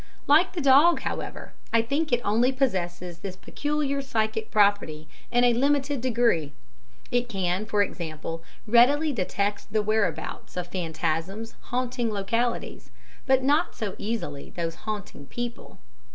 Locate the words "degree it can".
6.01-7.67